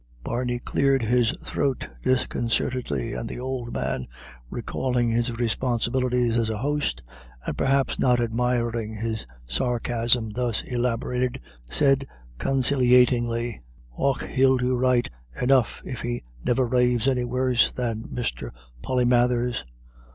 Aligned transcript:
Barney 0.23 0.57
cleared 0.57 1.03
his 1.03 1.29
throat 1.43 1.87
disconcertedly, 2.03 3.13
and 3.13 3.29
the 3.29 3.39
old 3.39 3.71
man, 3.71 4.07
recalling 4.49 5.11
his 5.11 5.29
responsibilities 5.37 6.37
as 6.37 6.49
a 6.49 6.57
host, 6.57 7.03
and 7.45 7.55
perhaps 7.55 7.99
not 7.99 8.19
admiring 8.19 8.95
his 8.95 9.27
sarcasm 9.45 10.31
thus 10.31 10.63
elaborated, 10.63 11.39
said 11.69 12.07
conciliatingly, 12.39 13.59
"Och, 13.95 14.25
he'll 14.25 14.57
do 14.57 14.75
right 14.75 15.07
enough 15.39 15.83
if 15.85 16.01
he 16.01 16.23
niver 16.43 16.65
raves 16.65 17.07
any 17.07 17.23
worse 17.23 17.71
than 17.71 18.07
Mr. 18.07 18.49
Polymathers. 18.81 19.63